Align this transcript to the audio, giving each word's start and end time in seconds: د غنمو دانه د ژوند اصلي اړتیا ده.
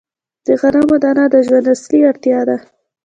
د 0.45 0.47
غنمو 0.59 0.95
دانه 1.03 1.25
د 1.33 1.35
ژوند 1.47 1.65
اصلي 1.73 1.99
اړتیا 2.09 2.39
ده. 2.49 2.57